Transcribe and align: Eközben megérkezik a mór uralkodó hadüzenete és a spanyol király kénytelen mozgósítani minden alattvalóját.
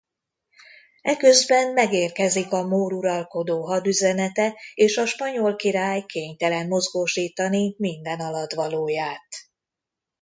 Eközben 1.01 1.73
megérkezik 1.73 2.51
a 2.51 2.63
mór 2.67 2.93
uralkodó 2.93 3.63
hadüzenete 3.65 4.57
és 4.73 4.97
a 4.97 5.05
spanyol 5.05 5.55
király 5.55 6.03
kénytelen 6.05 6.67
mozgósítani 6.67 7.75
minden 7.77 8.19
alattvalóját. 8.19 9.27